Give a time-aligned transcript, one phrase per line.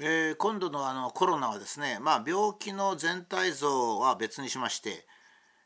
[0.00, 5.04] えー、今度のあのコロナはですね、まあ、病気の全体像は別にしまして、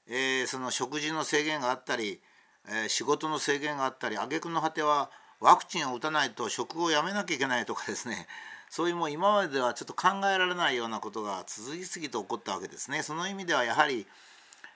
[0.08, 2.20] えー、その食事の制限があったり、
[2.68, 5.10] えー、仕事の制限があったり挙句の果ては
[5.40, 8.26] ワクチンを打たないと食をやめなきゃいけないとかですね
[8.68, 13.02] そういうもう今まではちょっと考えられないようなことが続き々と起こったわけですね。
[13.02, 14.06] その意味ではやはり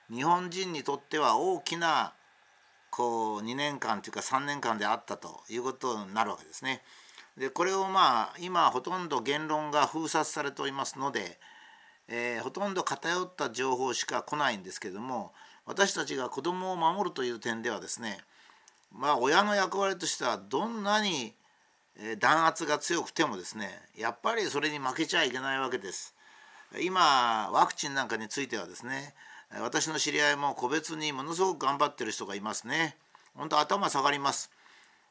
[0.09, 2.13] 日本人にとっては大きな
[2.89, 6.81] こう2年間というか3年間であったということになるわけですね。
[7.41, 11.39] でこれをまあ今ほとんど言論が封殺されておりますので、
[12.07, 15.33] えー、ほとんど偏った情報しか来ないんですけども
[15.65, 18.19] 私たちが子どもを守るという点ではですね
[18.93, 21.33] まあ親の役割としてはどんなに
[22.19, 26.15] 弾圧が強くてもですねやっぱりそれに負けちゃいけないわけです。
[26.79, 29.15] 今ワクチンなんかについてはですね
[29.59, 32.97] 私の知り合いも個別にものすごく頑張ってる人がいますね。
[33.33, 34.50] 本当頭下がります。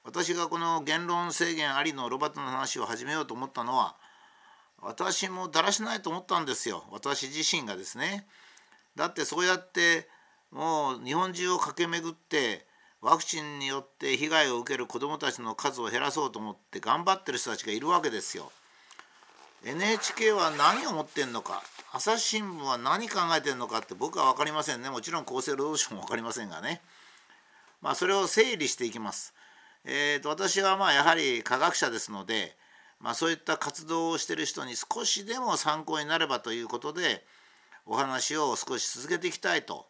[0.04, 3.96] 私がこの言論制限ありのロバートの話を始めようと思ったのは
[4.80, 8.26] 私もだらしないと思ったんですよ私自身がですね。
[8.96, 10.08] だってそうやって
[10.50, 12.66] もう日本中を駆け巡って
[13.00, 18.50] ワクチンによって被害を受ける子どもたちの数を減らそうと思って頑張ってる人たちがいるわけですよ。
[19.64, 26.80] NHK は何を思ってんのか朝日新聞は何考えてんのかって僕は分かりませんねもちろん厚生労働省も分かりませんがね
[27.82, 29.34] まあそれを整理していきます。
[29.84, 32.56] えーと、私はまあやはり科学者ですので、
[33.00, 37.24] まあ、そういった活動をしている人に少しでも参考になればということで
[37.86, 39.86] お話を少し続けていきたいと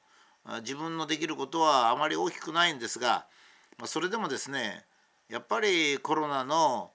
[0.63, 3.27] 自分のできることはあまり大きくないんですが、
[3.79, 4.85] まあ、それでもですね
[5.29, 6.93] やっぱりコロナの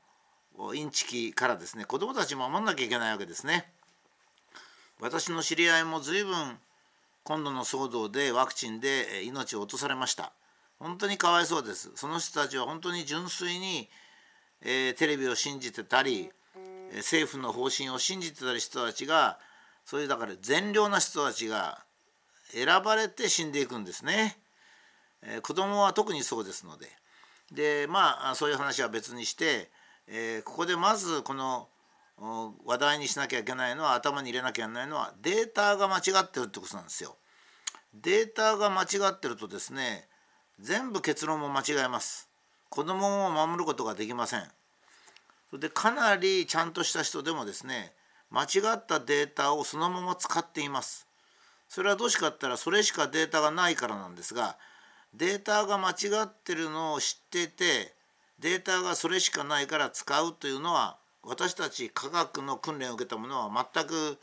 [0.73, 3.69] インチキからですね子どもたち守んなきゃいけないわけですね。
[5.01, 6.57] 私の知り合いも随分
[7.23, 10.31] 今度の騒動でワクチンで命を落とされました。
[10.79, 11.91] 本当にかわいそうです。
[11.95, 13.89] その人たちは本当に純粋に、
[14.61, 16.29] えー、テレビを信じてたり
[16.95, 19.39] 政府の方針を信じてたり人たちが
[19.85, 21.83] そういうだから善良な人たちが
[22.51, 24.37] 選ばれて死んでいくんですね、
[25.21, 26.87] えー、子供は特にそうですので。
[27.51, 29.69] でまあそういう話は別にして、
[30.07, 31.69] えー、ここでまずこの
[32.65, 37.17] 話題にしなきゃいけないのは頭に入れなきゃいけないのはデータが間違ってるってことなんですよ。
[37.93, 40.07] データが間違ってるとですね
[40.59, 42.29] 全部結論も間違えます。
[42.69, 44.43] 子供も守ることができません。
[45.49, 47.93] それでかなりちゃんとした人でもですね
[48.29, 51.07] 間違ったデータをそのまま使っています。
[51.67, 54.57] それはどうしかったらそれしかデータがないからなんですが
[55.13, 55.93] データが間違
[56.23, 57.93] ってるのを知っていて
[58.39, 64.17] データがそれしかないから使うというのは私たち科学の訓練を受けたものは全く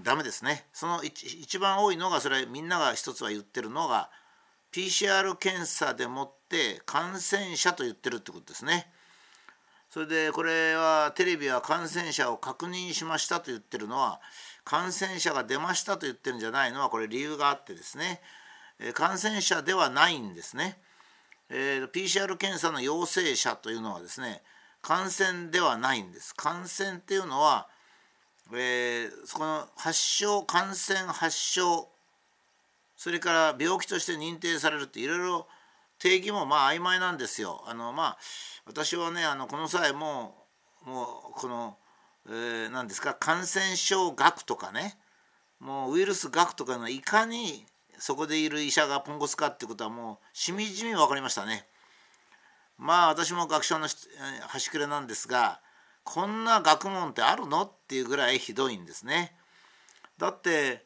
[0.00, 0.64] ダメですね。
[0.72, 4.10] その一番多いのがそれみんなが一つは言ってるのが
[4.72, 8.90] PCR 検査でもって感染者と言ってるってことですね。
[9.90, 14.22] それでこれはテレビは感染者を確認しましたと言ってるのは
[14.64, 18.22] 感染者が出ましたと言ってるんじゃないのはこれ理由があってですね
[18.94, 20.80] 感染者ではないんですね。
[21.50, 24.42] えー、PCR 検査の陽性者というのはですね
[24.80, 26.34] 感染ではないんです。
[26.34, 27.68] 感染っていうのは、
[28.52, 31.91] えー、そこの発症感染発症
[33.02, 35.48] それから病気として認定されるっていろいろ
[35.98, 37.64] 定義もまあ曖昧なんですよ。
[37.66, 38.18] あのまあ
[38.64, 40.46] 私はねあのこの際も
[40.84, 41.76] もうこの、
[42.28, 44.96] えー、何ですか感染症学とかね
[45.58, 47.66] もうウイルス学とかのいかに
[47.98, 51.66] そこでいる医者がポンコツかってことはもうしみじみ分かりましたね。
[52.78, 53.88] まあ私も学者の
[54.46, 55.60] 端くれなんですが
[56.04, 57.62] こんな学問ってあるの？
[57.62, 59.34] っていうぐらいひどいんですね。
[60.18, 60.84] だって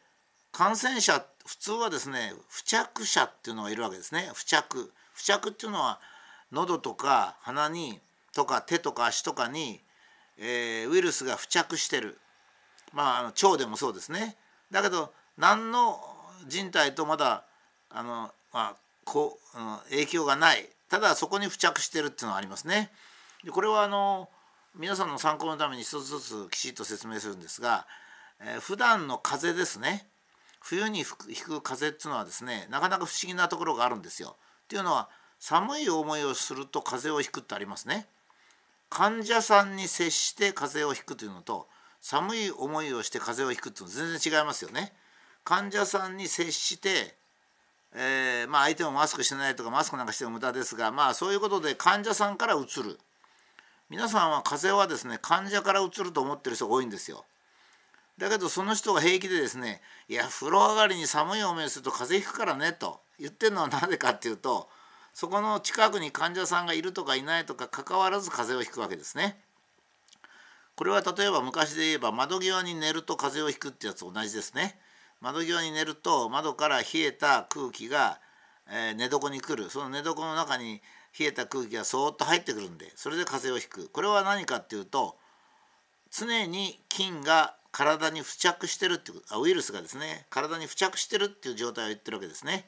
[0.57, 4.31] 感染者普通はですね付着者っていうのがいるわけですね。
[4.33, 4.91] 付着。
[5.15, 6.01] 付着っていうのは
[6.51, 8.01] 喉とか鼻に
[8.35, 9.81] とか手とか足とかに、
[10.39, 12.19] えー、ウイルスが付着してる。
[12.95, 14.37] まああの腸でもそうですね。
[14.71, 16.01] だけど何の
[16.49, 17.45] 人体とまだ
[17.91, 20.67] あの、まあ、こう、うん、影響がない。
[20.89, 22.91] ただそこに付着してるっていうのはありますね。
[23.45, 24.31] でこれはあの
[24.75, 27.87] 皆さんの参考のために一つずつきちっと説明するんですが、
[28.41, 30.07] えー、普段の風邪ですね。
[30.69, 34.37] 冬に吹く風っていうのはですねなかなか不思議なところがあるんですよ。
[34.65, 35.09] っていうのは
[35.39, 38.09] 寒い思いをすると風邪をひくってありますね。
[38.91, 41.69] 患者さんに接して風邪をひくというのと
[42.01, 44.93] 寒い思いをして風邪をひくっていうのは全然違いますよね。
[45.45, 47.15] 患者さんに接して、
[47.95, 52.99] えー、まあ相手もマスクしてないとかマスクなんかしても無駄ですがまあそういうことで患者さんからうつる。
[53.89, 57.25] 皆さんは風邪はですね患者からうつると思ってる人が多いんですよ。
[58.19, 64.71] だけどその人が平気でですね「いや風呂上がりに寒い思いすると風邪ひくからね」と言ってるのはなぜかっていうと
[65.13, 69.41] そこの近くに患者さんがいるとかいないとか関わらず風邪をひくわけですね。
[70.75, 74.79] これは例えば昔で言えば窓際に寝ると風邪をひくってやつと同じですね。
[75.21, 78.21] 窓際に寝ると窓から冷えた空気が、
[78.69, 80.83] え、寝床に来るその寝床の中に
[81.19, 85.17] 冷えた空気がそーっと入ってくるんでそれで風邪をひくこれは何かっていうと
[86.11, 92.65] 常に菌が体に付着してるっていうあウイルスがですね体に付着してるっていう状態を言ってるわけですね。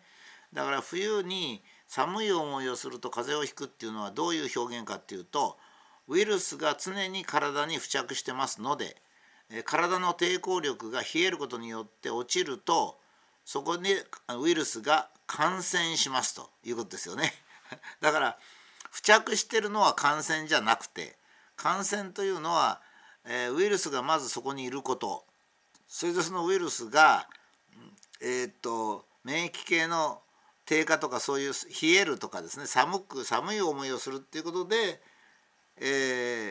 [0.52, 5.56] だから冬に寒い思いをすると風邪をひくっていうのはどういう表現かっていうと
[6.08, 8.96] ウイルスが常に体に付着してますので
[9.64, 12.98] 体の抵抗力が冷えることによって落ちると
[13.46, 13.90] そこに
[14.38, 17.32] ウイルスが感染しますということですよね。
[18.02, 18.38] だから
[18.92, 21.16] 付着してるのは感染じゃなくて
[21.56, 22.82] 感染というのは
[23.28, 25.24] えー、ウイルスがまずそこにいること
[25.86, 27.28] それでそのウイルスが、
[28.22, 30.20] えー、っと免疫系の
[30.64, 35.00] 低下とかそういう冷えるとかですね寒く寒い思いをするっていうことで、
[35.80, 35.82] え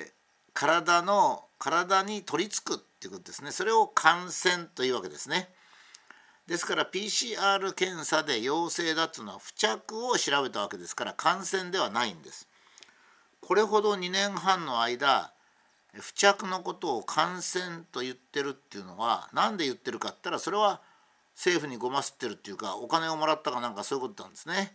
[0.08, 0.12] ー、
[0.54, 5.50] 体の体に取り付くっていうことですねそれを感染というわけですね。
[6.48, 12.48] ですから PCR 検査で陽性だっていうのは付着を調べたわけですから感染ではないんです。
[13.42, 15.32] これほど2年半の間
[16.02, 20.82] 付着のことを感染と言ってるっていうのは何で言ってるかって言ったらそれは
[21.36, 24.74] 政府にごますってるっていうかお金をもらったかなんかそういうことなんですね。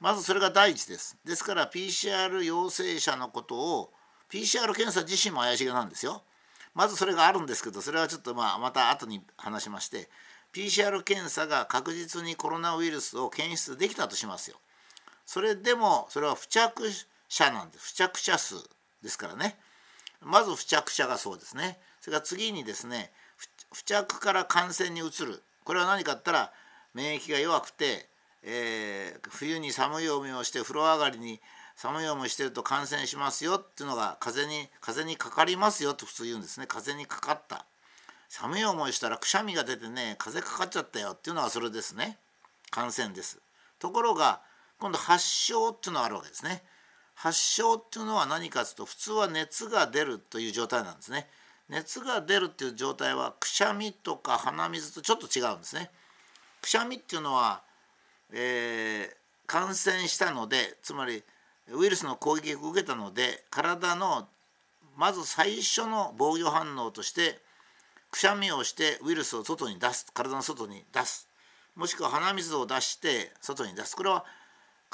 [0.00, 1.16] まずそれが第一です。
[1.24, 3.90] ですから PCR 陽性者のことを
[4.30, 6.22] PCR 検査自身も怪しげなんですよ。
[6.74, 10.08] まずそれがあるんですけどそれはちょっとまあまた後に話しまして
[10.52, 14.56] PCR 検査が確実にコロナウイルスを検出できたとしますよ。
[15.26, 16.90] それでもそれは付着
[17.28, 18.56] 者なんです付着者数
[19.02, 19.56] ですからね。
[20.24, 21.78] まず付着者がそうですね。
[22.00, 23.10] それから次にですね
[23.72, 25.42] 付着から感染に移る。
[25.64, 26.52] これは何かって言ったら
[26.94, 28.06] 免疫が弱くて、
[28.42, 31.40] えー、冬に寒い思いをして風呂上がりに
[31.76, 36.66] 寒い思いしてると感染しますよっていうのが風に風にかかりますよと普通言うんですね。
[36.66, 37.66] 風にかかった。
[38.28, 42.18] 寒い思いしたらくしゃみが出てね風邪かかっちゃったよっていうのはそれですね。
[42.70, 43.40] 感染です。
[43.78, 44.40] ところが
[44.78, 46.62] 今度発症っていうのがあるわけですね。
[47.14, 51.28] 発症っていうのは何かというと普通は熱が出るという状態なんですね。
[51.68, 55.90] 熱が出るっていう状態はくしゃみとか鼻水とちょっと違うんですね。
[56.60, 57.62] くしゃみっていうのは、
[58.32, 59.16] えー、
[59.46, 61.22] 感染したのでつまり
[61.72, 64.28] ウイルスの攻撃を受けたので体の
[64.96, 67.38] まず最初の防御反応として
[68.10, 71.28] くしゃみをしてウイルスを外に出す体の外に出す
[71.74, 74.24] もしくは鼻水を出して外に出すこれは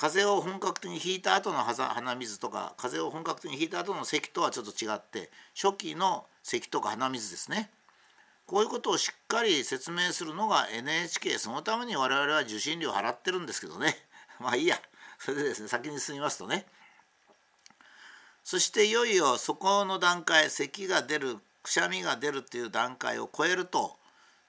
[0.00, 7.68] 風邪を本格的にひいた後の鼻水とか風邪を本格的にひいた後の咳とはちょっと違って初期の咳とか鼻水ですね。
[8.46, 13.94] こういうことをしっかり説明するのが NHK そのために我々は受信料払ってるんですけどね。
[14.40, 14.80] まあいいや。
[15.18, 16.64] それでですね先に進みますとね。
[18.42, 23.98] そしていよいよそこの段階咳が出るくしゃみが出るっていう段階を超えると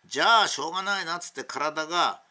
[0.06, 2.22] じゃあしょうがないなっつって体が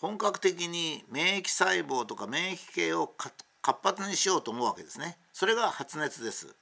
[0.00, 3.34] 本格的に免疫細胞とか免疫系を活
[3.82, 5.18] 発にしようと思うわけですね。
[5.32, 6.54] それが発熱です。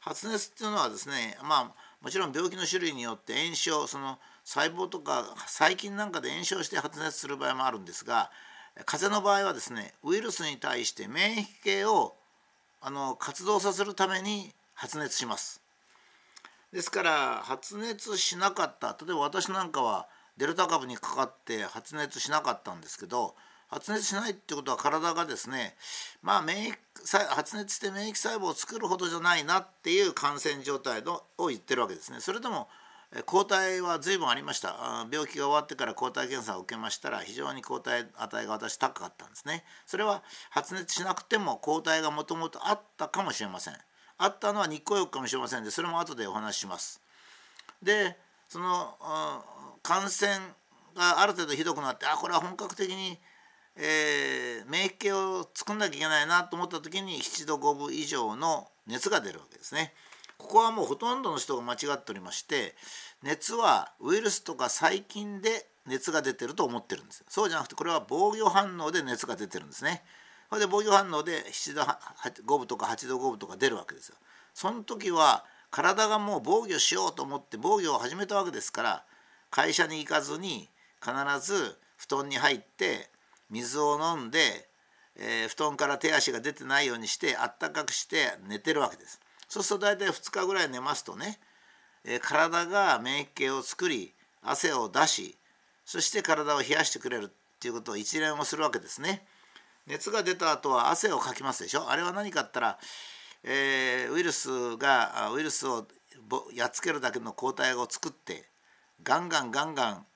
[0.00, 8.30] 発熱っていうのはですねまあもちろん病気の種類によって炎症その細胞とか細菌なんかで炎症して発熱する場合もあるんですが
[8.84, 12.14] 風邪の場合はですねウイルスに対して免疫系を
[12.80, 15.62] あの活動させるために発熱します。
[16.72, 23.34] ですから発熱しなかった例えば私なんかはデルタ株にかかって発熱しなかったんですけど
[23.68, 25.74] 発熱しないってことは体がですね
[26.22, 26.76] まあ免疫
[27.28, 32.20] 発熱して免疫細胞を作るほどじゃないなっていう感染状態のを言ってるわけですね。
[32.20, 32.68] それでも
[33.26, 35.06] 抗体は随分ありました。
[35.10, 39.64] 病気が終わってから抗体検査を受けましたら非常に抗体値が私高かったんですね。
[39.86, 43.74] それは発熱しなくても抗体がもともとあったかもしれません。
[44.16, 47.02] あったのは日光浴かもしれませんでそれも後でお話しします。
[47.82, 48.16] で
[48.48, 48.96] その
[49.82, 50.32] 感染
[50.96, 53.18] がある程度ひどくなってあこれは本格的に、
[53.76, 59.92] えー、免疫系を作んなきゃいけないなと思った時に7度5分以上の熱が出るわけですね。
[60.38, 62.74] ここはもうほとんどの人が間違っておりまして
[63.22, 70.02] 熱はウイルスとか細菌で熱が出てると思ってるんですそうじゃなくてこれは防御反応で熱が出てるんですね。
[70.48, 74.16] これで防御反応で7度5分とか8度5分とか出るわけですよ。
[74.52, 79.04] その時は体がもう防御しようと思って防御を始めたわけですから
[79.52, 81.12] 会社に行かずに必
[81.46, 83.10] ず布団に入って
[83.50, 84.38] 水を飲んで、
[85.14, 89.20] えー、布団から手足が出てないようにしてあったかくして寝てるわけです。
[89.48, 91.38] そうすると大体2日ぐらい寝ますとね、
[92.04, 95.36] えー、体が免疫系を作り汗を出し
[95.84, 97.28] そして体を冷やしてくれるっ
[97.60, 99.26] ていうことを一連をするわけですね。
[99.86, 102.78] 熱が出た後は汗をかきますでしょあれは何かったら、
[103.44, 105.86] えー、ウイルスがウイルスを
[106.54, 108.46] やっつけるだけの抗体を作って
[109.04, 110.06] ガンガンガンガン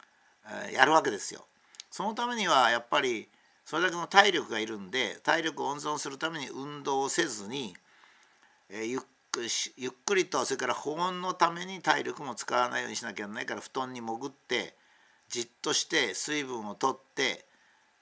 [0.72, 1.46] やるわけですよ。
[1.90, 3.28] そのためにはやっぱり
[3.64, 7.74] それだけの体力がいるんで体力を温存するために運動をせずに、
[8.70, 9.00] えー、ゆっ
[9.76, 14.74] ゆっくりとそれから保温のために体力も使わないようにしなきゃいけないから布団に潜って
[15.28, 17.44] じっとして水分をとって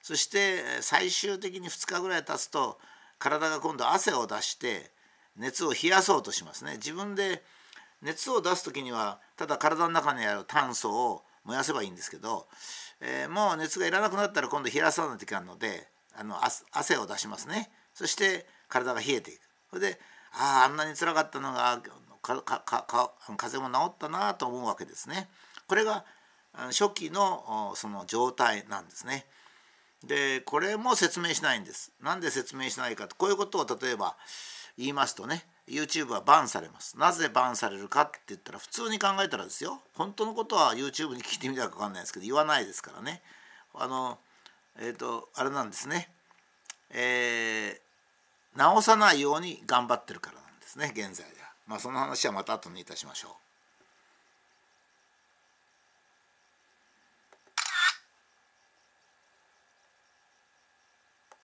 [0.01, 2.77] そして最終的に2日ぐらい経つと
[3.17, 4.91] 体が今度汗を出して
[5.35, 6.73] 熱を冷やそうとしますね。
[6.73, 7.43] 自分で
[8.01, 12.47] 熱を出す時にはただ体の中にある炭素を燃やせばいいんですけど、
[13.01, 15.87] えー、もう熱がいらなくなったら今度冷やさないといけないので
[16.17, 16.37] あの
[16.71, 19.99] 汗を出しますねそして体が冷えていくそれで
[20.31, 21.81] あああんなにつらかったのが
[22.21, 25.29] かかか風邪も治ったなと思うわけですね。
[25.67, 26.05] これが
[26.53, 29.25] 初期のその状態なんですね。
[30.03, 31.93] でこれも説明しないんです。
[32.01, 34.15] なんで説明しないかとこういうことを例えば
[34.77, 36.97] 言いますとね YouTube はバンされます。
[36.97, 43.21] なぜバンされるかって言ったら普通に考えたらですよ本当のことは YouTube に聞いてみたら分かんないですけど言わないですからね
[43.73, 44.19] あの
[44.79, 46.09] えっ、ー、とあれなんですね
[46.91, 51.47] えー、直さないように頑張ってるからなんですね現在では。
[51.67, 53.44] まあその話はまた後にいたしましょう。